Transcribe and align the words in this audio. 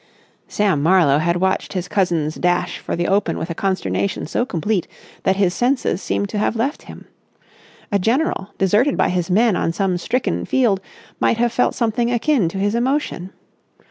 Sam 0.47 0.81
Marlowe 0.81 1.19
had 1.19 1.35
watched 1.37 1.73
his 1.73 1.87
cousin's 1.87 2.33
dash 2.33 2.79
for 2.79 2.95
the 2.95 3.07
open 3.07 3.37
with 3.37 3.51
a 3.51 3.53
consternation 3.53 4.25
so 4.25 4.47
complete 4.47 4.87
that 5.21 5.35
his 5.35 5.53
senses 5.53 6.01
seemed 6.01 6.27
to 6.29 6.39
have 6.39 6.55
left 6.55 6.81
him. 6.85 7.05
A 7.91 7.99
general, 7.99 8.49
deserted 8.57 8.97
by 8.97 9.09
his 9.09 9.29
men 9.29 9.55
on 9.55 9.71
some 9.71 9.99
stricken 9.99 10.43
field, 10.45 10.81
might 11.19 11.37
have 11.37 11.53
felt 11.53 11.75
something 11.75 12.09
akin 12.11 12.49
to 12.49 12.57
his 12.57 12.73
emotion. 12.73 13.31